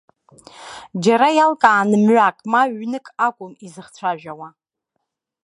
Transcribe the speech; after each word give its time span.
Џьара 1.03 1.27
иалкааны 1.37 1.97
мҩак, 2.03 2.37
ма 2.51 2.61
ҩнык 2.79 3.07
акәым 3.27 3.53
изыхцәажәауа. 3.65 4.47